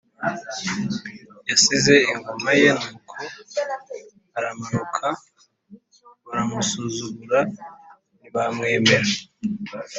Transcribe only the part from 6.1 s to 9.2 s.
baramusuzugura ntibamwemera